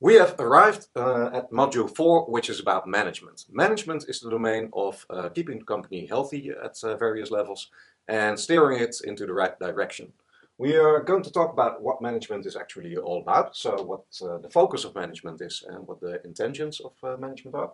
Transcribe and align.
We 0.00 0.14
have 0.14 0.34
arrived 0.38 0.88
uh, 0.96 1.30
at 1.32 1.50
module 1.50 1.88
4, 1.88 2.26
which 2.26 2.50
is 2.50 2.60
about 2.60 2.86
management. 2.86 3.44
Management 3.50 4.04
is 4.08 4.20
the 4.20 4.30
domain 4.30 4.68
of 4.72 5.06
uh, 5.08 5.28
keeping 5.28 5.60
the 5.60 5.64
company 5.64 6.06
healthy 6.06 6.50
at 6.50 6.76
uh, 6.82 6.96
various 6.96 7.30
levels 7.30 7.70
and 8.08 8.38
steering 8.38 8.80
it 8.80 8.96
into 9.04 9.24
the 9.24 9.32
right 9.32 9.58
direction. 9.58 10.12
We 10.58 10.76
are 10.76 11.00
going 11.00 11.22
to 11.22 11.32
talk 11.32 11.52
about 11.52 11.82
what 11.82 12.02
management 12.02 12.44
is 12.46 12.56
actually 12.56 12.96
all 12.96 13.20
about, 13.20 13.56
so 13.56 13.82
what 13.82 14.04
uh, 14.22 14.38
the 14.38 14.50
focus 14.50 14.84
of 14.84 14.94
management 14.94 15.40
is 15.40 15.64
and 15.68 15.86
what 15.86 16.00
the 16.00 16.24
intentions 16.24 16.80
of 16.80 16.92
uh, 17.02 17.16
management 17.16 17.56
are. 17.56 17.72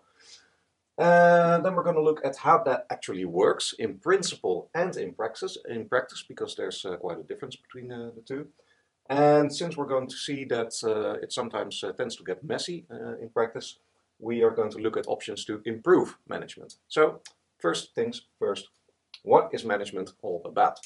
And 0.98 1.64
then 1.64 1.74
we're 1.74 1.82
going 1.82 1.96
to 1.96 2.02
look 2.02 2.20
at 2.24 2.36
how 2.36 2.62
that 2.64 2.86
actually 2.90 3.24
works 3.24 3.74
in 3.78 3.98
principle 3.98 4.70
and 4.74 4.94
in 4.96 5.14
practice, 5.14 5.56
in 5.68 5.88
practice 5.88 6.22
because 6.28 6.54
there's 6.54 6.84
uh, 6.84 6.96
quite 6.96 7.18
a 7.18 7.22
difference 7.22 7.56
between 7.56 7.88
the 7.88 8.22
two. 8.26 8.46
And 9.10 9.52
since 9.52 9.76
we're 9.76 9.86
going 9.86 10.06
to 10.06 10.16
see 10.16 10.44
that 10.44 10.72
uh, 10.84 11.14
it 11.20 11.32
sometimes 11.32 11.82
uh, 11.82 11.90
tends 11.92 12.14
to 12.16 12.24
get 12.24 12.44
messy 12.44 12.86
uh, 12.88 13.18
in 13.18 13.28
practice, 13.28 13.78
we 14.20 14.44
are 14.44 14.52
going 14.52 14.70
to 14.70 14.78
look 14.78 14.96
at 14.96 15.08
options 15.08 15.44
to 15.46 15.60
improve 15.64 16.16
management. 16.28 16.76
So 16.86 17.20
first 17.58 17.92
things 17.92 18.22
first, 18.38 18.68
what 19.24 19.50
is 19.52 19.64
management 19.64 20.12
all 20.22 20.42
about? 20.44 20.78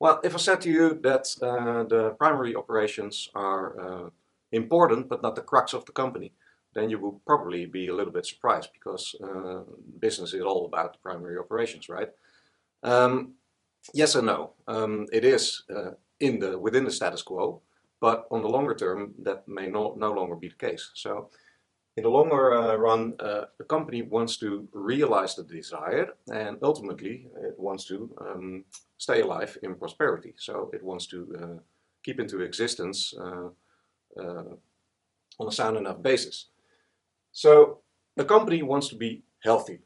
Well, 0.00 0.20
if 0.24 0.34
I 0.34 0.38
said 0.38 0.60
to 0.62 0.70
you 0.70 0.98
that 1.02 1.26
uh, 1.40 1.84
the 1.84 2.16
primary 2.18 2.56
operations 2.56 3.28
are 3.32 3.80
uh, 3.80 4.10
important 4.50 5.08
but 5.08 5.22
not 5.22 5.36
the 5.36 5.42
crux 5.42 5.74
of 5.74 5.84
the 5.84 5.92
company, 5.92 6.32
then 6.74 6.90
you 6.90 6.98
would 6.98 7.24
probably 7.24 7.66
be 7.66 7.86
a 7.86 7.94
little 7.94 8.12
bit 8.12 8.26
surprised 8.26 8.70
because 8.72 9.14
uh, 9.22 9.60
business 10.00 10.34
is 10.34 10.42
all 10.42 10.66
about 10.66 10.94
the 10.94 10.98
primary 10.98 11.38
operations, 11.38 11.88
right? 11.88 12.08
Um, 12.82 13.34
yes 13.94 14.16
and 14.16 14.26
no. 14.26 14.54
Um, 14.66 15.06
it 15.12 15.24
is 15.24 15.62
in 16.20 16.38
the 16.38 16.58
within 16.58 16.84
the 16.84 16.90
status 16.90 17.22
quo, 17.22 17.60
but 18.00 18.26
on 18.30 18.42
the 18.42 18.48
longer 18.48 18.74
term 18.74 19.14
that 19.22 19.46
may 19.48 19.68
no, 19.68 19.94
no 19.96 20.12
longer 20.12 20.36
be 20.36 20.48
the 20.48 20.66
case. 20.66 20.90
So 20.94 21.30
in 21.96 22.04
the 22.04 22.10
longer 22.10 22.54
uh, 22.54 22.76
run, 22.76 23.14
uh, 23.18 23.46
the 23.58 23.64
company 23.64 24.02
wants 24.02 24.36
to 24.38 24.68
realize 24.72 25.34
the 25.34 25.42
desire 25.42 26.08
and 26.32 26.58
ultimately 26.62 27.26
it 27.42 27.58
wants 27.58 27.84
to 27.86 28.10
um, 28.20 28.64
stay 28.98 29.20
alive 29.20 29.58
in 29.62 29.74
prosperity. 29.74 30.34
So 30.36 30.70
it 30.72 30.82
wants 30.82 31.06
to 31.08 31.18
uh, 31.42 31.60
keep 32.04 32.20
into 32.20 32.40
existence 32.40 33.14
uh, 33.20 33.48
uh, 34.16 34.54
on 35.40 35.48
a 35.48 35.52
sound 35.52 35.76
enough 35.76 36.00
basis. 36.02 36.46
So 37.32 37.80
the 38.16 38.24
company 38.24 38.62
wants 38.62 38.88
to 38.88 38.96
be 38.96 39.22
healthy. 39.42 39.80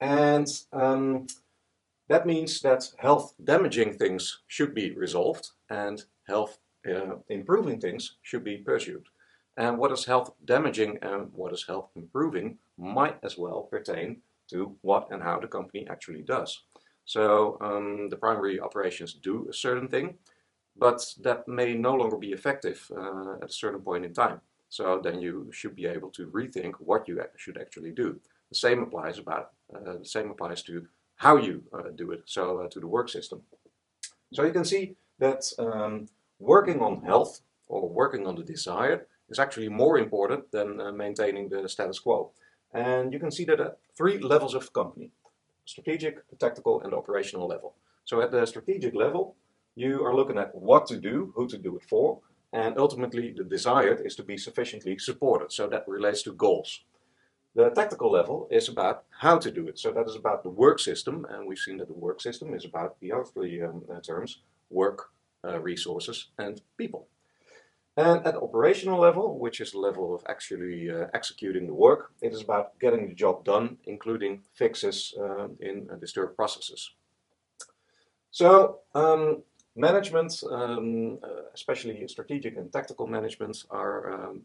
And 0.00 0.46
um, 0.72 1.26
that 2.08 2.26
means 2.26 2.60
that 2.60 2.90
health 2.98 3.34
damaging 3.44 3.92
things 3.94 4.40
should 4.46 4.74
be 4.74 4.92
resolved 4.92 5.50
and 5.70 6.04
health 6.26 6.58
uh, 6.88 7.16
improving 7.28 7.80
things 7.80 8.16
should 8.22 8.44
be 8.44 8.58
pursued. 8.58 9.06
And 9.56 9.76
what 9.78 9.92
is 9.92 10.04
health 10.04 10.32
damaging 10.44 10.98
and 11.02 11.32
what 11.32 11.52
is 11.52 11.66
health 11.66 11.90
improving 11.96 12.58
might 12.76 13.18
as 13.22 13.36
well 13.36 13.62
pertain 13.62 14.22
to 14.50 14.76
what 14.82 15.08
and 15.10 15.22
how 15.22 15.38
the 15.40 15.48
company 15.48 15.86
actually 15.90 16.22
does. 16.22 16.62
So 17.04 17.58
um, 17.60 18.08
the 18.08 18.16
primary 18.16 18.60
operations 18.60 19.14
do 19.14 19.46
a 19.50 19.52
certain 19.52 19.88
thing, 19.88 20.14
but 20.76 21.04
that 21.20 21.48
may 21.48 21.74
no 21.74 21.94
longer 21.94 22.16
be 22.16 22.32
effective 22.32 22.90
uh, 22.96 23.34
at 23.42 23.50
a 23.50 23.52
certain 23.52 23.80
point 23.80 24.04
in 24.04 24.14
time. 24.14 24.40
So 24.68 25.00
then 25.02 25.20
you 25.20 25.48
should 25.50 25.74
be 25.74 25.86
able 25.86 26.10
to 26.10 26.26
rethink 26.26 26.74
what 26.78 27.08
you 27.08 27.20
should 27.36 27.58
actually 27.58 27.90
do. 27.90 28.20
The 28.50 28.54
same 28.54 28.82
applies 28.82 29.18
about 29.18 29.52
uh, 29.74 29.98
the 29.98 30.04
same 30.04 30.30
applies 30.30 30.62
to 30.64 30.86
how 31.18 31.36
you 31.36 31.62
uh, 31.72 31.90
do 31.94 32.10
it, 32.12 32.22
so 32.26 32.60
uh, 32.60 32.68
to 32.68 32.80
the 32.80 32.86
work 32.86 33.08
system. 33.08 33.42
So 34.32 34.44
you 34.44 34.52
can 34.52 34.64
see 34.64 34.96
that 35.18 35.42
um, 35.58 36.08
working 36.38 36.80
on 36.80 37.02
health 37.02 37.40
or 37.66 37.88
working 37.88 38.26
on 38.26 38.36
the 38.36 38.44
desire 38.44 39.06
is 39.28 39.38
actually 39.38 39.68
more 39.68 39.98
important 39.98 40.50
than 40.52 40.80
uh, 40.80 40.92
maintaining 40.92 41.48
the 41.48 41.68
status 41.68 41.98
quo. 41.98 42.30
And 42.72 43.12
you 43.12 43.18
can 43.18 43.30
see 43.30 43.44
that 43.46 43.60
at 43.60 43.78
three 43.96 44.18
levels 44.18 44.54
of 44.54 44.72
company, 44.72 45.10
strategic, 45.64 46.28
the 46.30 46.36
tactical 46.36 46.80
and 46.82 46.92
the 46.92 46.96
operational 46.96 47.48
level. 47.48 47.74
So 48.04 48.20
at 48.20 48.30
the 48.30 48.46
strategic 48.46 48.94
level, 48.94 49.34
you 49.74 50.04
are 50.04 50.14
looking 50.14 50.38
at 50.38 50.54
what 50.54 50.86
to 50.86 50.96
do, 50.96 51.32
who 51.34 51.48
to 51.48 51.58
do 51.58 51.76
it 51.76 51.84
for, 51.88 52.20
and 52.52 52.78
ultimately 52.78 53.34
the 53.36 53.44
desired 53.44 54.00
is 54.04 54.14
to 54.16 54.22
be 54.22 54.38
sufficiently 54.38 54.98
supported. 54.98 55.52
So 55.52 55.66
that 55.68 55.88
relates 55.88 56.22
to 56.22 56.32
goals. 56.32 56.84
The 57.58 57.70
tactical 57.70 58.12
level 58.12 58.46
is 58.52 58.68
about 58.68 59.02
how 59.10 59.36
to 59.36 59.50
do 59.50 59.66
it. 59.66 59.80
So 59.80 59.90
that 59.90 60.06
is 60.06 60.14
about 60.14 60.44
the 60.44 60.48
work 60.48 60.78
system, 60.78 61.26
and 61.28 61.44
we've 61.44 61.58
seen 61.58 61.78
that 61.78 61.88
the 61.88 62.02
work 62.06 62.20
system 62.20 62.54
is 62.54 62.64
about 62.64 63.00
the 63.00 63.10
other 63.10 63.24
three 63.24 63.60
um, 63.60 63.82
uh, 63.92 63.98
terms, 64.00 64.42
work, 64.70 65.10
uh, 65.44 65.58
resources, 65.58 66.28
and 66.38 66.62
people. 66.76 67.08
And 67.96 68.24
at 68.24 68.36
operational 68.36 69.00
level, 69.00 69.40
which 69.40 69.60
is 69.60 69.72
the 69.72 69.80
level 69.80 70.14
of 70.14 70.22
actually 70.28 70.88
uh, 70.88 71.06
executing 71.14 71.66
the 71.66 71.74
work, 71.74 72.12
it 72.22 72.32
is 72.32 72.42
about 72.42 72.78
getting 72.78 73.08
the 73.08 73.14
job 73.14 73.44
done, 73.44 73.78
including 73.86 74.42
fixes 74.54 75.12
uh, 75.18 75.48
in 75.58 75.88
uh, 75.90 75.96
disturbed 75.96 76.36
processes. 76.36 76.92
So, 78.30 78.82
um, 78.94 79.42
management, 79.74 80.32
um, 80.48 81.18
uh, 81.24 81.50
especially 81.52 82.06
strategic 82.06 82.56
and 82.56 82.72
tactical 82.72 83.08
management, 83.08 83.64
are 83.68 84.12
um, 84.12 84.42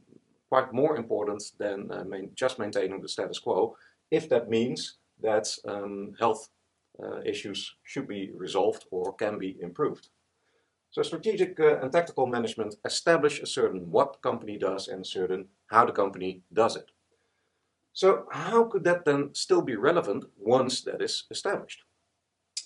quite 0.54 0.72
more 0.72 0.96
important 0.98 1.42
than 1.58 1.78
uh, 1.92 2.04
main, 2.04 2.30
just 2.36 2.60
maintaining 2.60 3.02
the 3.02 3.10
status 3.16 3.40
quo, 3.40 3.76
if 4.12 4.30
that 4.30 4.52
means 4.58 5.00
that 5.20 5.48
um, 5.66 6.14
health 6.20 6.50
uh, 7.04 7.22
issues 7.26 7.60
should 7.84 8.08
be 8.08 8.30
resolved 8.46 8.86
or 8.92 9.16
can 9.16 9.40
be 9.40 9.58
improved. 9.62 10.10
So 10.92 11.02
strategic 11.02 11.60
uh, 11.60 11.80
and 11.82 11.92
tactical 11.92 12.28
management 12.28 12.76
establish 12.86 13.42
a 13.42 13.48
certain 13.48 13.82
what 13.90 14.22
company 14.22 14.60
does 14.60 14.90
and 14.90 15.02
a 15.02 15.12
certain 15.18 15.48
how 15.74 15.86
the 15.88 15.92
company 15.92 16.44
does 16.62 16.76
it. 16.76 16.92
So 17.94 18.10
how 18.30 18.66
could 18.66 18.84
that 18.84 19.06
then 19.06 19.34
still 19.34 19.64
be 19.64 19.76
relevant 19.76 20.24
once 20.38 20.82
that 20.82 21.02
is 21.02 21.24
established? 21.32 21.82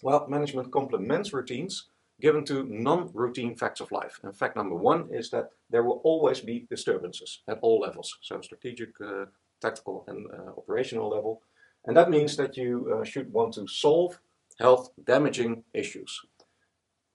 Well, 0.04 0.28
management 0.28 0.74
complements 0.74 1.32
routines 1.32 1.88
given 2.20 2.44
to 2.46 2.66
non-routine 2.70 3.56
facts 3.56 3.80
of 3.80 3.92
life. 3.92 4.20
And 4.24 4.36
fact 4.36 4.56
number 4.56 4.76
one 4.76 5.08
is 5.12 5.30
that 5.30 5.50
there 5.70 5.84
will 5.84 6.02
always 6.04 6.42
be 6.42 6.66
disturbances 6.70 7.42
at 7.48 7.60
all 7.62 7.80
levels, 7.80 8.18
so 8.22 8.42
strategic, 8.42 8.90
uh, 9.02 9.26
tactical 9.62 10.04
and 10.08 10.28
uh, 10.32 10.52
operational 10.58 11.10
level. 11.10 11.42
And 11.86 11.96
that 11.96 12.10
means 12.10 12.36
that 12.38 12.58
you 12.58 12.94
uh, 12.94 13.04
should 13.04 13.32
want 13.32 13.54
to 13.54 13.68
solve 13.68 14.20
health 14.60 14.90
damaging 15.06 15.64
issues. 15.74 16.20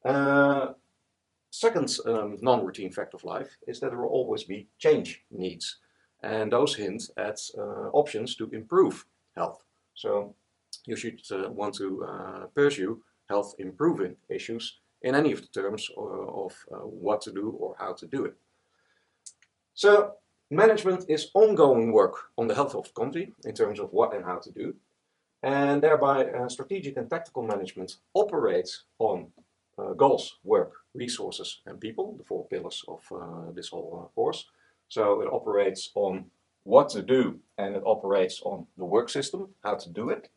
Uh, 0.05 0.69
second 1.51 1.97
um, 2.07 2.39
non-routine 2.41 2.93
fact 2.93 3.15
of 3.15 3.25
life 3.25 3.57
is 3.67 3.81
that 3.81 3.91
there 3.91 4.01
will 4.01 4.09
always 4.09 4.45
be 4.45 4.69
change 4.79 5.23
needs. 5.31 5.79
And 6.23 6.53
those 6.53 6.77
hint 6.77 7.11
at 7.17 7.41
uh, 7.59 7.91
options 7.93 8.37
to 8.37 8.49
improve 8.51 9.05
health. 9.37 9.61
So 9.95 10.35
you 10.87 10.95
should 10.95 11.21
uh, 11.33 11.51
want 11.51 11.75
to 11.75 12.49
pursue 12.55 13.03
health 13.29 13.55
improving 13.59 14.17
issues 14.29 14.81
in 15.03 15.15
any 15.15 15.33
of 15.33 15.41
the 15.41 15.49
terms 15.49 15.91
of 15.97 16.53
uh, 16.73 16.77
what 16.79 17.21
to 17.23 17.33
do 17.33 17.51
or 17.59 17.75
how 17.79 17.93
to 17.93 18.07
do 18.07 18.25
it. 18.25 18.35
So 19.75 20.15
management 20.51 21.07
is 21.09 21.31
ongoing 21.35 21.93
work 21.93 22.15
on 22.37 22.47
the 22.47 22.55
health 22.55 22.75
of 22.75 22.85
the 22.85 22.93
company 22.93 23.33
in 23.45 23.55
terms 23.55 23.81
of 23.81 23.93
what 23.93 24.15
and 24.15 24.25
how 24.25 24.39
to 24.39 24.51
do. 24.51 24.75
And 25.43 25.83
thereby 25.83 26.27
uh, 26.27 26.49
strategic 26.49 26.97
and 26.97 27.11
tactical 27.11 27.43
management 27.43 27.97
operates 28.15 28.85
on 28.99 29.33
uh, 29.79 29.95
goals, 29.95 30.39
work, 30.45 30.73
resources 30.95 31.61
and 31.67 31.81
people, 31.81 32.15
the 32.19 32.25
four 32.25 32.47
pillars 32.47 32.85
of 32.87 33.01
uh, 33.11 33.51
this 33.53 33.69
whole 33.69 34.05
uh, 34.05 34.15
course. 34.15 34.45
So 34.89 35.23
it 35.23 35.29
operates 35.33 35.91
on 35.95 36.27
what 36.65 36.91
to 36.91 37.03
do 37.03 37.41
and 37.59 37.75
it 37.75 37.83
operates 37.85 38.41
on 38.43 38.67
the 38.77 38.85
work 38.85 39.09
system, 39.09 39.49
how 39.65 39.75
to 39.77 39.89
do 39.91 40.11
it. 40.11 40.29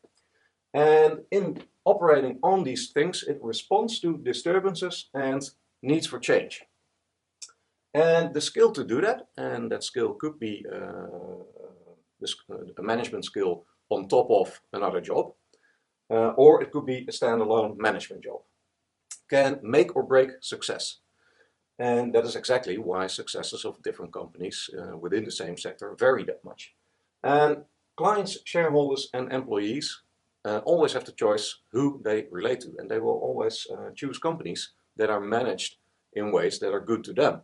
And 0.75 1.21
in 1.31 1.63
operating 1.85 2.37
on 2.43 2.63
these 2.63 2.91
things, 2.91 3.23
it 3.23 3.39
responds 3.41 4.01
to 4.01 4.17
disturbances 4.17 5.09
and 5.13 5.41
needs 5.81 6.05
for 6.05 6.19
change. 6.19 6.63
And 7.93 8.33
the 8.33 8.41
skill 8.41 8.73
to 8.73 8.83
do 8.83 8.99
that, 8.99 9.27
and 9.37 9.71
that 9.71 9.85
skill 9.85 10.15
could 10.15 10.37
be 10.37 10.65
uh, 10.69 11.45
uh, 12.49 12.55
a 12.77 12.83
management 12.83 13.23
skill 13.23 13.63
on 13.89 14.09
top 14.09 14.29
of 14.29 14.59
another 14.73 14.99
job, 14.99 15.33
uh, 16.11 16.33
or 16.35 16.61
it 16.61 16.71
could 16.71 16.85
be 16.85 17.05
a 17.07 17.11
standalone 17.11 17.77
management 17.77 18.25
job, 18.25 18.41
can 19.29 19.59
make 19.63 19.95
or 19.95 20.03
break 20.03 20.31
success. 20.41 20.99
And 21.79 22.13
that 22.13 22.25
is 22.25 22.35
exactly 22.35 22.77
why 22.77 23.07
successes 23.07 23.63
of 23.63 23.81
different 23.81 24.11
companies 24.11 24.69
uh, 24.77 24.97
within 24.97 25.23
the 25.23 25.31
same 25.31 25.57
sector 25.57 25.95
vary 25.97 26.25
that 26.25 26.43
much. 26.43 26.73
And 27.23 27.63
clients, 27.95 28.39
shareholders, 28.43 29.09
and 29.13 29.31
employees 29.31 30.01
uh, 30.45 30.59
always 30.59 30.93
have 30.93 31.05
the 31.05 31.11
choice 31.11 31.59
who 31.71 31.99
they 32.03 32.27
relate 32.31 32.61
to, 32.61 32.71
and 32.77 32.89
they 32.89 32.99
will 32.99 33.19
always 33.27 33.67
uh, 33.73 33.89
choose 33.95 34.19
companies 34.19 34.73
that 34.95 35.09
are 35.09 35.19
managed 35.19 35.77
in 36.13 36.31
ways 36.31 36.59
that 36.59 36.73
are 36.73 36.79
good 36.79 37.03
to 37.03 37.13
them. 37.13 37.41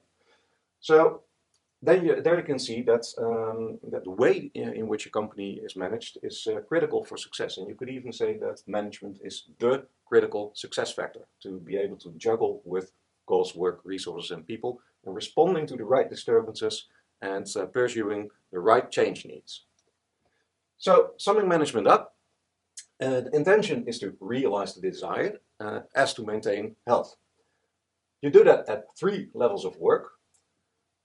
So 0.79 1.23
then 1.81 2.05
you, 2.05 2.21
there 2.21 2.37
you 2.37 2.43
can 2.43 2.59
see 2.59 2.83
that, 2.83 3.05
um, 3.17 3.79
that 3.91 4.03
the 4.03 4.11
way 4.11 4.51
in, 4.53 4.87
which 4.87 5.07
a 5.07 5.09
company 5.09 5.59
is 5.63 5.75
managed 5.75 6.19
is 6.21 6.47
uh, 6.47 6.59
critical 6.61 7.03
for 7.03 7.17
success. 7.17 7.57
And 7.57 7.67
you 7.67 7.75
could 7.75 7.89
even 7.89 8.13
say 8.13 8.37
that 8.37 8.61
management 8.67 9.19
is 9.23 9.47
the 9.59 9.85
critical 10.05 10.51
success 10.53 10.93
factor 10.93 11.21
to 11.41 11.59
be 11.59 11.77
able 11.77 11.97
to 11.97 12.13
juggle 12.17 12.61
with 12.65 12.91
goals, 13.25 13.55
work, 13.55 13.81
resources 13.83 14.31
and 14.31 14.45
people 14.45 14.79
and 15.05 15.15
responding 15.15 15.65
to 15.67 15.75
the 15.75 15.83
right 15.83 16.09
disturbances 16.09 16.87
and 17.21 17.47
uh, 17.55 17.65
pursuing 17.65 18.29
the 18.51 18.59
right 18.59 18.91
change 18.91 19.25
needs. 19.25 19.65
So, 20.77 21.11
summing 21.17 21.47
management 21.47 21.87
up, 21.87 22.15
uh, 23.01 23.21
the 23.21 23.35
intention 23.35 23.87
is 23.87 23.99
to 23.99 24.15
realize 24.19 24.75
the 24.75 24.81
desired 24.81 25.39
uh, 25.59 25.79
as 25.95 26.13
to 26.13 26.25
maintain 26.25 26.75
health. 26.85 27.15
You 28.21 28.29
do 28.29 28.43
that 28.43 28.69
at 28.69 28.85
three 28.97 29.29
levels 29.33 29.65
of 29.65 29.75
work. 29.77 30.11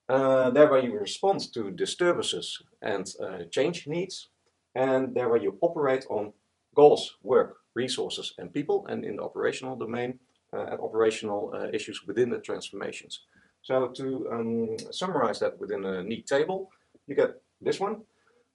Uh, 0.08 0.50
thereby 0.50 0.80
you 0.80 0.92
respond 0.98 1.52
to 1.52 1.70
disturbances 1.70 2.62
and 2.82 3.12
uh, 3.20 3.44
change 3.50 3.86
needs, 3.86 4.28
and 4.74 5.14
thereby 5.14 5.36
you 5.36 5.58
operate 5.62 6.06
on 6.10 6.32
goals, 6.74 7.16
work, 7.22 7.56
resources, 7.74 8.34
and 8.38 8.52
people, 8.52 8.86
and 8.88 9.04
in 9.04 9.16
the 9.16 9.22
operational 9.22 9.74
domain, 9.74 10.18
uh, 10.52 10.66
at 10.72 10.80
operational 10.80 11.52
uh, 11.54 11.68
issues 11.72 12.06
within 12.06 12.30
the 12.30 12.38
transformations. 12.38 13.22
So 13.62 13.88
to 13.88 14.28
um, 14.30 14.76
summarize 14.92 15.40
that 15.40 15.58
within 15.58 15.84
a 15.84 16.02
neat 16.02 16.26
table, 16.26 16.70
you 17.08 17.16
get 17.16 17.42
this 17.60 17.80
one. 17.80 18.02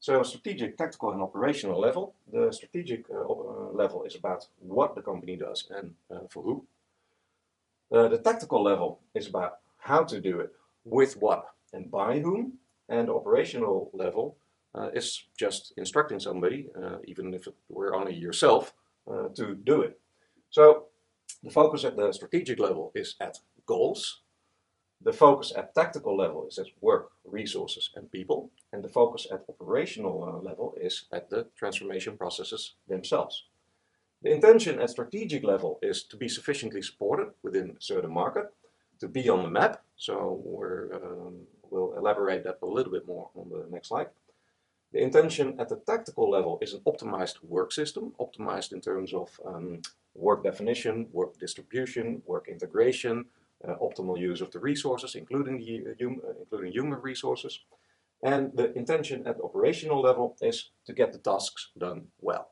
So 0.01 0.23
strategic, 0.23 0.77
tactical, 0.77 1.11
and 1.11 1.21
operational 1.21 1.79
level. 1.79 2.15
The 2.33 2.51
strategic 2.51 3.05
uh, 3.11 3.21
uh, 3.21 3.69
level 3.71 4.03
is 4.03 4.15
about 4.15 4.47
what 4.57 4.95
the 4.95 5.01
company 5.03 5.35
does 5.37 5.67
and 5.69 5.93
uh, 6.09 6.27
for 6.27 6.41
who. 6.41 6.65
Uh, 7.91 8.07
the 8.07 8.17
tactical 8.17 8.63
level 8.63 8.99
is 9.13 9.27
about 9.27 9.59
how 9.77 10.03
to 10.03 10.19
do 10.19 10.39
it, 10.39 10.53
with 10.85 11.17
what, 11.17 11.45
and 11.71 11.91
by 11.91 12.19
whom. 12.19 12.53
And 12.89 13.09
the 13.09 13.13
operational 13.13 13.91
level 13.93 14.37
uh, 14.73 14.89
is 14.91 15.23
just 15.37 15.71
instructing 15.77 16.19
somebody, 16.19 16.67
uh, 16.75 16.97
even 17.05 17.31
if 17.35 17.45
it 17.45 17.53
were 17.69 17.93
only 17.95 18.15
yourself, 18.15 18.73
to 19.35 19.55
do 19.55 19.81
it. 19.81 19.99
So 20.51 20.85
the 21.43 21.49
focus 21.49 21.83
at 21.83 21.97
the 21.97 22.13
strategic 22.13 22.59
level 22.59 22.91
is 22.95 23.15
at 23.19 23.39
goals, 23.65 24.21
the 25.03 25.13
focus 25.13 25.51
at 25.55 25.73
tactical 25.73 26.15
level 26.15 26.47
is 26.47 26.59
at 26.59 26.67
work, 26.79 27.11
resources, 27.25 27.89
and 27.95 28.11
people, 28.11 28.51
and 28.71 28.83
the 28.83 28.89
focus 28.89 29.27
at 29.31 29.45
operational 29.49 30.23
uh, 30.23 30.47
level 30.47 30.75
is 30.79 31.05
at 31.11 31.29
the 31.29 31.47
transformation 31.57 32.17
processes 32.17 32.75
themselves. 32.87 33.45
The 34.21 34.31
intention 34.31 34.79
at 34.79 34.91
strategic 34.91 35.43
level 35.43 35.79
is 35.81 36.03
to 36.03 36.17
be 36.17 36.29
sufficiently 36.29 36.83
supported 36.83 37.29
within 37.41 37.71
a 37.71 37.81
certain 37.81 38.13
market, 38.13 38.53
to 38.99 39.07
be 39.07 39.27
on 39.29 39.41
the 39.41 39.49
map. 39.49 39.81
So 39.97 40.39
we 40.45 40.95
um, 40.95 41.47
will 41.71 41.97
elaborate 41.97 42.43
that 42.43 42.59
a 42.61 42.67
little 42.67 42.91
bit 42.91 43.07
more 43.07 43.29
on 43.35 43.49
the 43.49 43.65
next 43.71 43.87
slide. 43.87 44.09
The 44.93 45.01
intention 45.01 45.55
at 45.59 45.69
the 45.69 45.77
tactical 45.77 46.29
level 46.29 46.59
is 46.61 46.73
an 46.73 46.81
optimized 46.81 47.37
work 47.43 47.71
system, 47.71 48.13
optimized 48.19 48.73
in 48.73 48.81
terms 48.81 49.13
of 49.13 49.39
um, 49.45 49.81
work 50.13 50.43
definition, 50.43 51.07
work 51.11 51.39
distribution, 51.39 52.21
work 52.27 52.47
integration, 52.47 53.25
optimal 53.67 54.19
use 54.19 54.41
of 54.41 54.51
the 54.51 54.59
resources, 54.59 55.15
including, 55.15 55.57
the, 55.57 55.91
uh, 55.91 55.93
hum, 56.01 56.21
uh, 56.27 56.33
including 56.39 56.71
human 56.71 57.01
resources. 57.01 57.59
And 58.23 58.51
the 58.55 58.71
intention 58.77 59.27
at 59.27 59.37
the 59.37 59.43
operational 59.43 60.01
level 60.01 60.37
is 60.41 60.71
to 60.85 60.93
get 60.93 61.11
the 61.11 61.19
tasks 61.19 61.69
done 61.77 62.07
well. 62.19 62.51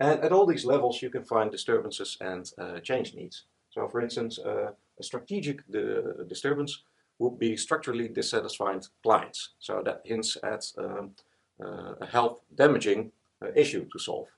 And 0.00 0.24
at 0.24 0.32
all 0.32 0.46
these 0.46 0.64
levels, 0.64 1.02
you 1.02 1.10
can 1.10 1.24
find 1.24 1.50
disturbances 1.50 2.16
and 2.20 2.50
uh, 2.58 2.80
change 2.80 3.14
needs. 3.14 3.44
So, 3.70 3.88
for 3.88 4.00
instance, 4.00 4.38
uh, 4.38 4.72
a 4.98 5.02
strategic 5.02 5.60
disturbance 6.28 6.82
would 7.18 7.38
be 7.38 7.56
structurally 7.56 8.08
dissatisfied 8.08 8.86
clients. 9.02 9.50
So 9.58 9.82
that 9.84 10.00
hints 10.04 10.36
at 10.42 10.64
um, 10.78 11.10
uh, 11.62 11.94
a 12.00 12.06
health 12.06 12.40
damaging 12.54 13.12
issue 13.54 13.86
to 13.92 13.98
solve. 13.98 14.28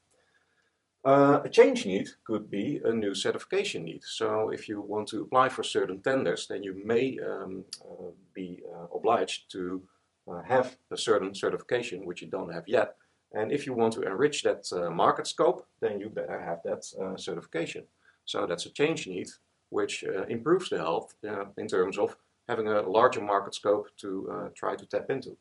Uh, 1.04 1.40
a 1.44 1.49
change 1.49 1.84
need 1.84 2.08
could 2.25 2.49
be 2.49 2.81
a 2.84 2.93
new 2.93 3.12
certification 3.12 3.84
need. 3.84 4.02
So 4.04 4.50
if 4.50 4.69
you 4.69 4.81
want 4.81 5.08
to 5.08 5.22
apply 5.22 5.49
for 5.49 5.64
certain 5.64 6.00
tenders, 6.00 6.46
then 6.46 6.62
you 6.62 6.81
may 6.84 7.19
um, 7.19 7.64
uh, 7.82 8.10
be 8.34 8.62
uh, 8.72 8.87
obliged 8.94 9.50
to 9.52 9.82
uh, 10.28 10.43
have 10.43 10.76
a 10.93 10.96
certain 10.96 11.34
certification, 11.34 12.06
which 12.06 12.22
you 12.22 12.28
don't 12.28 12.52
have 12.52 12.69
yet. 12.69 12.94
And 13.32 13.50
if 13.50 13.66
you 13.66 13.75
want 13.75 13.94
to 13.94 14.02
enrich 14.02 14.44
that 14.44 14.70
uh, 14.72 14.90
market 14.90 15.26
scope, 15.26 15.66
then 15.81 15.99
you 15.99 16.08
better 16.08 16.40
have 16.40 16.60
that 16.64 16.84
uh, 17.00 17.16
certification. 17.16 17.84
So 18.25 18.46
that's 18.46 18.66
a 18.66 18.70
change 18.70 19.08
need, 19.08 19.28
which 19.70 20.04
improves 20.28 20.69
the 20.69 20.78
health 20.78 21.14
in 21.56 21.66
terms 21.66 21.99
of 21.99 22.14
having 22.49 22.69
a 22.69 22.82
larger 22.82 23.22
market 23.22 23.54
scope 23.54 23.88
to 23.96 24.52
try 24.54 24.76
to 24.76 24.87
tap 24.87 25.10
into. 25.10 25.37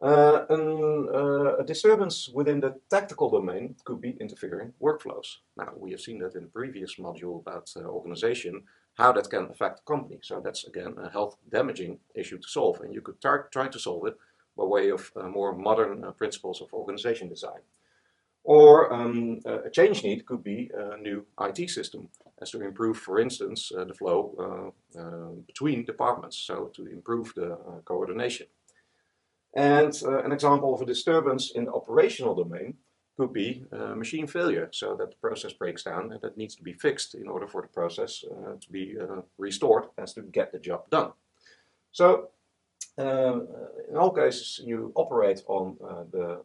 Uh, 0.00 0.44
an, 0.50 1.08
uh, 1.12 1.56
a 1.56 1.64
disturbance 1.64 2.28
within 2.32 2.60
the 2.60 2.72
tactical 2.88 3.28
domain 3.28 3.74
could 3.84 4.00
be 4.00 4.16
interfering 4.20 4.72
workflows. 4.80 5.38
Now, 5.56 5.72
we 5.76 5.90
have 5.90 6.00
seen 6.00 6.20
that 6.20 6.36
in 6.36 6.42
the 6.42 6.48
previous 6.48 6.96
module 6.96 7.40
about 7.40 7.68
uh, 7.76 7.80
organization, 7.80 8.62
how 8.94 9.10
that 9.12 9.28
can 9.28 9.48
affect 9.50 9.78
the 9.78 9.92
company. 9.92 10.20
So 10.22 10.40
that's, 10.40 10.64
again, 10.64 10.94
a 11.02 11.10
health 11.10 11.36
damaging 11.50 11.98
issue 12.14 12.38
to 12.38 12.48
solve. 12.48 12.80
And 12.80 12.94
you 12.94 13.00
could 13.00 13.20
try 13.20 13.68
to 13.68 13.78
solve 13.78 14.06
it 14.06 14.16
by 14.56 14.64
way 14.64 14.90
of 14.90 15.10
uh, 15.16 15.24
more 15.24 15.52
modern 15.52 16.04
uh, 16.04 16.12
principles 16.12 16.60
of 16.60 16.72
organization 16.72 17.28
design. 17.28 17.62
Or 18.44 18.92
um, 18.92 19.40
a 19.44 19.68
change 19.68 20.04
need 20.04 20.24
could 20.26 20.44
be 20.44 20.70
a 20.74 20.96
new 20.96 21.26
IT 21.40 21.68
system, 21.68 22.08
as 22.40 22.52
to 22.52 22.62
improve, 22.62 22.96
for 22.96 23.18
instance, 23.18 23.70
uh, 23.76 23.84
the 23.84 23.92
flow 23.92 24.72
between 25.46 25.84
departments, 25.84 26.38
so 26.38 26.70
to 26.74 26.86
improve 26.86 27.34
the 27.34 27.58
coordination. 27.84 28.46
And 29.58 29.92
uh, 30.04 30.22
an 30.22 30.30
example 30.30 30.72
of 30.72 30.82
a 30.82 30.86
disturbance 30.86 31.50
in 31.50 31.64
the 31.64 31.72
operational 31.72 32.36
domain 32.36 32.74
could 33.16 33.32
be 33.32 33.64
uh, 33.72 33.96
machine 33.96 34.28
failure, 34.28 34.68
so 34.70 34.94
that 34.94 35.10
the 35.10 35.16
process 35.16 35.52
breaks 35.52 35.82
down 35.82 36.12
and 36.12 36.20
that 36.20 36.36
needs 36.36 36.54
to 36.54 36.62
be 36.62 36.72
fixed 36.72 37.16
in 37.16 37.26
order 37.26 37.48
for 37.48 37.62
the 37.62 37.68
process 37.68 38.24
uh, 38.30 38.52
to 38.60 38.70
be 38.70 38.96
uh, 38.96 39.22
restored 39.36 39.86
as 39.98 40.14
to 40.14 40.22
get 40.22 40.52
the 40.52 40.60
job 40.60 40.88
done. 40.90 41.10
So, 41.90 42.28
uh, 42.98 43.40
in 43.90 43.96
all 43.96 44.12
cases, 44.12 44.60
you 44.64 44.92
operate 44.94 45.42
on 45.48 45.76
uh, 45.84 46.04
the, 46.12 46.42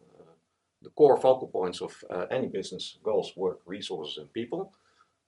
the 0.82 0.90
core 0.96 1.16
focal 1.16 1.46
points 1.46 1.80
of 1.80 1.92
any 2.32 2.48
business 2.48 2.98
goals, 3.04 3.32
work, 3.36 3.60
resources, 3.64 4.18
and 4.18 4.32
people, 4.32 4.72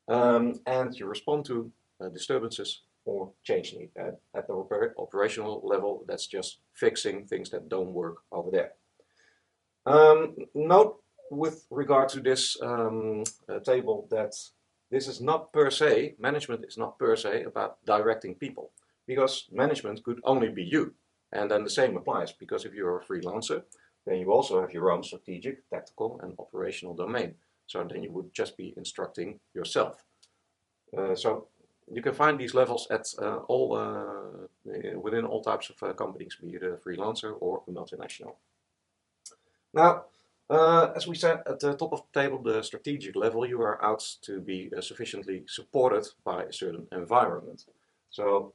um, 0.08 0.54
and 0.66 0.92
you 0.98 1.06
respond 1.06 1.44
to 1.44 1.70
disturbances 2.12 2.82
or 3.06 3.32
changing 3.44 3.82
it 3.82 3.90
at, 3.96 4.20
at 4.34 4.46
the 4.46 4.52
oper 4.52 4.90
operational 4.98 5.62
level. 5.64 6.04
That's 6.06 6.26
just 6.26 6.58
fixing 6.74 7.26
things 7.26 7.50
that 7.50 7.68
don't 7.68 7.92
work 7.92 8.16
over 8.30 8.50
there. 8.50 8.72
Um, 9.86 10.36
note 10.54 11.00
with 11.30 11.66
regard 11.70 12.08
to 12.10 12.20
this 12.20 12.60
um, 12.60 13.24
uh, 13.48 13.60
table 13.60 14.06
that 14.10 14.34
this 14.90 15.08
is 15.08 15.20
not 15.20 15.52
per 15.52 15.70
se, 15.70 16.16
management 16.18 16.64
is 16.66 16.76
not 16.76 16.98
per 16.98 17.16
se 17.16 17.44
about 17.44 17.84
directing 17.86 18.34
people 18.34 18.72
because 19.06 19.46
management 19.52 20.02
could 20.04 20.20
only 20.24 20.48
be 20.48 20.62
you. 20.64 20.94
And 21.32 21.50
then 21.50 21.64
the 21.64 21.70
same 21.70 21.96
applies 21.96 22.32
because 22.32 22.64
if 22.64 22.74
you're 22.74 23.00
a 23.00 23.04
freelancer, 23.04 23.62
then 24.06 24.18
you 24.18 24.32
also 24.32 24.60
have 24.60 24.72
your 24.72 24.90
own 24.90 25.02
strategic, 25.02 25.68
tactical, 25.70 26.20
and 26.22 26.34
operational 26.38 26.94
domain. 26.94 27.34
So 27.66 27.84
then 27.84 28.02
you 28.02 28.12
would 28.12 28.32
just 28.32 28.56
be 28.56 28.74
instructing 28.76 29.40
yourself. 29.54 30.04
Uh, 30.96 31.16
so 31.16 31.48
you 31.92 32.02
can 32.02 32.14
find 32.14 32.38
these 32.38 32.54
levels 32.54 32.86
at 32.90 33.06
uh, 33.20 33.36
all 33.48 33.76
uh, 33.76 34.98
within 35.00 35.24
all 35.24 35.42
types 35.42 35.70
of 35.70 35.82
uh, 35.82 35.92
companies, 35.92 36.36
be 36.40 36.54
it 36.54 36.62
a 36.62 36.76
freelancer 36.76 37.36
or 37.40 37.62
a 37.68 37.70
multinational. 37.70 38.34
Now, 39.72 40.04
uh, 40.48 40.92
as 40.94 41.06
we 41.06 41.16
said 41.16 41.42
at 41.46 41.60
the 41.60 41.74
top 41.74 41.92
of 41.92 42.02
the 42.02 42.20
table, 42.20 42.42
the 42.42 42.62
strategic 42.62 43.16
level, 43.16 43.46
you 43.46 43.60
are 43.62 43.82
out 43.84 44.04
to 44.22 44.40
be 44.40 44.70
uh, 44.76 44.80
sufficiently 44.80 45.44
supported 45.46 46.06
by 46.24 46.44
a 46.44 46.52
certain 46.52 46.86
environment. 46.92 47.64
So, 48.10 48.54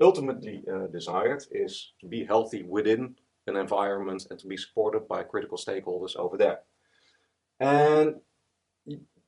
ultimately 0.00 0.62
uh, 0.72 0.86
desired 0.86 1.44
is 1.50 1.92
to 2.00 2.06
be 2.06 2.24
healthy 2.24 2.62
within 2.62 3.14
an 3.46 3.56
environment 3.56 4.26
and 4.30 4.38
to 4.38 4.46
be 4.46 4.56
supported 4.56 5.08
by 5.08 5.22
critical 5.22 5.58
stakeholders 5.58 6.16
over 6.16 6.36
there. 6.36 6.60
And 7.60 8.16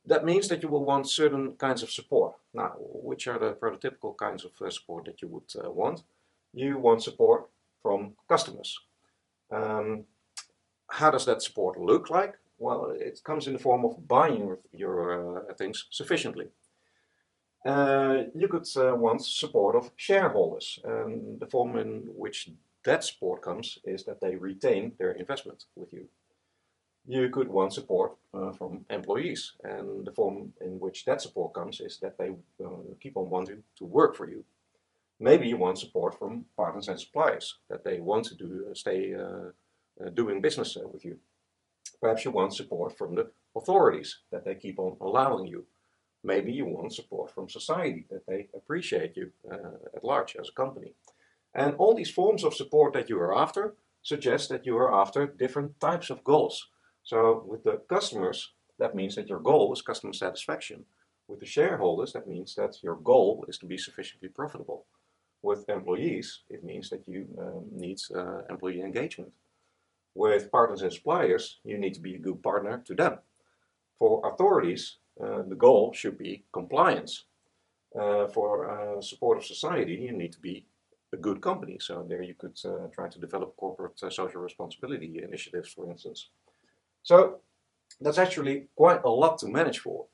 that 0.05 0.25
means 0.25 0.47
that 0.47 0.63
you 0.63 0.69
will 0.69 0.85
want 0.85 1.09
certain 1.09 1.53
kinds 1.53 1.83
of 1.83 1.91
support. 1.91 2.35
Now, 2.53 2.75
which 2.79 3.27
are 3.27 3.39
the 3.39 3.53
prototypical 3.53 4.17
kinds 4.17 4.45
of 4.45 4.51
support 4.73 5.05
that 5.05 5.21
you 5.21 5.27
would 5.29 5.51
uh, 5.63 5.71
want? 5.71 6.03
You 6.53 6.77
want 6.77 7.03
support 7.03 7.49
from 7.81 8.13
customers. 8.27 8.77
Um, 9.51 10.03
how 10.89 11.11
does 11.11 11.25
that 11.25 11.41
support 11.41 11.79
look 11.79 12.09
like? 12.09 12.35
Well, 12.57 12.93
it 12.95 13.21
comes 13.23 13.47
in 13.47 13.53
the 13.53 13.59
form 13.59 13.85
of 13.85 14.07
buying 14.07 14.57
your 14.71 15.49
uh, 15.49 15.53
things 15.53 15.85
sufficiently. 15.89 16.49
Uh, 17.65 18.23
you 18.35 18.47
could 18.47 18.67
uh, 18.75 18.95
want 18.95 19.25
support 19.25 19.75
of 19.75 19.91
shareholders. 19.95 20.79
Um, 20.83 21.37
the 21.39 21.47
form 21.47 21.77
in 21.77 22.03
which 22.07 22.49
that 22.83 23.03
support 23.03 23.41
comes 23.41 23.77
is 23.85 24.03
that 24.05 24.19
they 24.19 24.35
retain 24.35 24.93
their 24.97 25.11
investment 25.11 25.65
with 25.75 25.93
you 25.93 26.07
you 27.07 27.29
could 27.29 27.47
want 27.47 27.73
support 27.73 28.13
uh, 28.33 28.51
from 28.51 28.85
employees. 28.89 29.53
And 29.63 30.05
the 30.05 30.11
form 30.11 30.53
in 30.61 30.79
which 30.79 31.05
that 31.05 31.21
support 31.21 31.53
comes 31.53 31.79
is 31.79 31.97
that 32.01 32.17
they 32.17 32.29
uh, 32.63 32.69
keep 32.99 33.17
on 33.17 33.29
wanting 33.29 33.63
to 33.77 33.85
work 33.85 34.15
for 34.15 34.29
you. 34.29 34.43
Maybe 35.19 35.47
you 35.47 35.57
want 35.57 35.77
support 35.77 36.17
from 36.17 36.45
partners 36.57 36.87
and 36.87 36.99
suppliers, 36.99 37.57
that 37.69 37.83
they 37.83 37.99
want 37.99 38.25
to 38.25 38.35
do, 38.35 38.65
uh, 38.69 38.73
stay 38.73 39.13
uh, 39.13 39.51
uh, 40.03 40.09
doing 40.13 40.41
business 40.41 40.77
with 40.91 41.05
you. 41.05 41.17
Perhaps 41.99 42.25
you 42.25 42.31
want 42.31 42.55
support 42.55 42.97
from 42.97 43.15
the 43.15 43.29
authorities, 43.55 44.19
that 44.31 44.45
they 44.45 44.55
keep 44.55 44.79
on 44.79 44.97
allowing 44.99 45.45
you. 45.45 45.65
Maybe 46.23 46.51
you 46.51 46.65
want 46.65 46.93
support 46.93 47.31
from 47.31 47.49
society, 47.49 48.05
that 48.09 48.25
they 48.25 48.47
appreciate 48.55 49.15
you 49.15 49.31
at 49.95 50.03
large 50.03 50.35
as 50.39 50.49
a 50.49 50.53
company. 50.53 50.93
And 51.53 51.75
all 51.75 51.93
these 51.93 52.09
forms 52.09 52.43
of 52.43 52.53
support 52.53 52.93
that 52.93 53.09
you 53.09 53.19
are 53.19 53.35
after 53.35 53.75
suggest 54.01 54.49
that 54.49 54.65
you 54.65 54.77
are 54.77 54.93
after 54.93 55.27
different 55.27 55.79
types 55.79 56.09
of 56.09 56.23
goals. 56.23 56.67
So 57.11 57.43
with 57.45 57.65
the 57.65 57.81
customers, 57.89 58.53
that 58.79 58.95
means 58.95 59.15
that 59.15 59.27
your 59.27 59.41
goal 59.41 59.73
is 59.73 59.81
customer 59.81 60.13
satisfaction. 60.13 60.85
With 61.27 61.41
the 61.41 61.45
shareholders, 61.45 62.13
that 62.13 62.25
means 62.25 62.55
that 62.55 62.81
your 62.81 62.95
goal 62.95 63.43
is 63.49 63.57
to 63.57 63.65
be 63.65 63.77
sufficiently 63.77 64.29
profitable. 64.29 64.85
With 65.41 65.67
employees, 65.67 66.43
it 66.49 66.63
means 66.63 66.89
that 66.89 67.03
you 67.05 67.27
um, 67.37 67.65
need 67.69 67.99
uh, 68.15 68.43
employee 68.49 68.81
engagement. 68.81 69.33
With 70.15 70.53
partners 70.53 70.83
and 70.83 70.93
suppliers, 70.93 71.59
you 71.65 71.77
need 71.77 71.95
to 71.95 71.99
be 71.99 72.15
a 72.15 72.25
good 72.27 72.41
partner 72.41 72.81
to 72.87 72.95
them. 72.95 73.17
For 73.99 74.21
authorities, 74.25 74.99
uh, 75.21 75.41
the 75.49 75.59
goal 75.65 75.91
should 75.91 76.17
be 76.17 76.45
compliance. 76.53 77.25
Uh, 77.93 78.27
for 78.27 78.51
uh, 78.71 79.01
support 79.01 79.37
of 79.37 79.45
society, 79.45 79.95
you 79.95 80.13
need 80.13 80.31
to 80.31 80.39
be 80.39 80.65
a 81.11 81.17
good 81.17 81.41
company. 81.41 81.77
So 81.77 82.05
there 82.07 82.23
you 82.23 82.35
could 82.35 82.57
uh, 82.63 82.87
try 82.95 83.09
to 83.09 83.19
develop 83.19 83.57
corporate 83.57 83.99
social 83.99 84.41
responsibility 84.41 85.19
initiatives, 85.21 85.73
for 85.73 85.91
instance. 85.91 86.29
So 87.03 87.39
that's 87.99 88.17
actually 88.17 88.67
quite 88.75 89.03
a 89.03 89.09
lot 89.09 89.37
to 89.39 89.47
manage 89.47 89.79
for. 89.79 90.05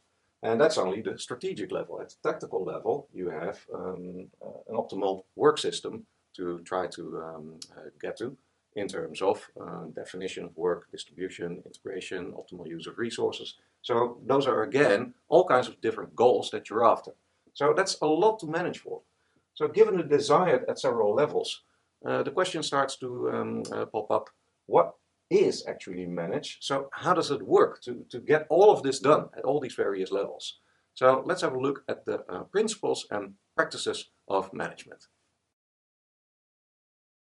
And 0.44 0.62
that's 0.62 0.78
only 0.78 1.02
the 1.02 1.18
strategic 1.18 1.72
level. 1.72 2.00
At 2.00 2.10
the 2.10 2.30
tactical 2.30 2.64
level, 2.64 3.08
you 3.14 3.30
have 3.30 3.60
um, 3.74 4.28
uh, 4.42 4.60
an 4.70 4.76
optimal 4.76 5.24
work 5.36 5.58
system 5.58 6.06
to 6.36 6.60
try 6.60 6.88
to 6.88 7.24
um, 7.24 7.60
uh, 7.76 7.90
get 8.00 8.18
to 8.18 8.38
in 8.76 8.88
terms 8.88 9.22
of 9.22 9.50
uh, 9.60 9.86
definition 9.96 10.46
of 10.46 10.56
work, 10.56 10.88
distribution, 10.92 11.64
integration, 11.66 12.34
optimal 12.34 12.68
use 12.68 12.86
of 12.86 13.00
resources. 13.00 13.56
So 13.82 14.20
those 14.28 14.46
are 14.46 14.62
again 14.62 15.16
all 15.30 15.46
kinds 15.46 15.68
of 15.68 15.82
different 15.82 16.16
goals 16.16 16.52
that 16.52 16.70
you're 16.70 16.86
after. 16.86 17.12
So 17.54 17.74
that's 17.76 17.98
a 18.02 18.06
lot 18.06 18.40
to 18.40 18.46
manage 18.46 18.80
for. 18.80 19.02
So 19.56 19.68
given 19.68 19.98
the 19.98 20.04
desired 20.04 20.66
at 20.70 20.80
several 20.80 21.16
levels, 21.16 21.64
uh, 22.06 22.22
the 22.22 22.30
question 22.30 22.62
starts 22.62 22.96
to 22.98 23.32
um, 23.32 23.64
uh, 23.72 23.86
pop 23.86 24.12
up, 24.12 24.30
what 24.68 24.94
is 25.30 25.66
actually 25.68 26.06
managed? 26.06 26.64
So 26.64 26.90
how 26.94 27.14
does 27.14 27.32
it 27.32 27.42
work 27.42 27.82
to, 27.84 28.06
to 28.10 28.20
get 28.20 28.48
all 28.50 28.72
of 28.72 28.84
this 28.84 29.00
done 29.00 29.30
at 29.38 29.44
all 29.44 29.60
these 29.60 29.76
various 29.76 30.12
levels? 30.12 30.60
So 30.94 31.24
let's 31.26 31.42
have 31.42 31.54
a 31.54 31.60
look 31.60 31.84
at 31.88 32.06
the 32.06 32.24
uh, 32.30 32.44
principles 32.44 33.06
and 33.12 33.34
practices 33.56 34.10
of 34.28 34.54
management. 34.54 35.06